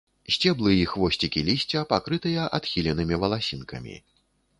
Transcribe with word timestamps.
Сцеблы 0.35 0.71
і 0.77 0.85
хвосцікі 0.93 1.43
лісця 1.49 1.83
пакрытыя 1.91 2.47
адхіленымі 2.59 3.19
валасінкамі. 3.25 3.95